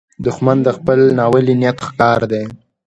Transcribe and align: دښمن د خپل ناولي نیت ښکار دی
دښمن 0.25 0.57
د 0.63 0.69
خپل 0.77 0.99
ناولي 1.17 1.55
نیت 1.61 1.77
ښکار 1.87 2.21
دی 2.31 2.43